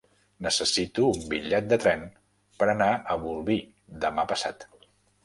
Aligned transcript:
Necessito 0.43 1.03
un 1.17 1.19
bitllet 1.33 1.67
de 1.73 1.77
tren 1.83 2.01
per 2.63 2.69
anar 2.73 2.87
a 2.93 3.19
Bolvir 3.27 3.59
demà 4.07 4.25
passat. 4.33 4.67